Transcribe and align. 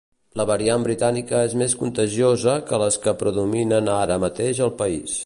La 0.39 0.45
variant 0.51 0.85
britànica 0.87 1.41
és 1.49 1.53
més 1.63 1.75
contagiosa 1.83 2.57
que 2.71 2.81
les 2.85 2.99
que 3.05 3.17
predominen 3.21 3.95
ara 4.01 4.21
mateix 4.25 4.67
al 4.69 4.75
país. 4.85 5.19